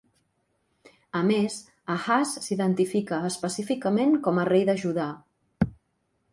A 1.19 1.21
més, 1.27 1.57
Ahaz 1.97 2.33
s'identifica 2.47 3.21
específicament 3.31 4.19
com 4.29 4.41
a 4.45 4.49
rei 4.53 4.69
de 4.73 4.79
Judà. 4.85 5.09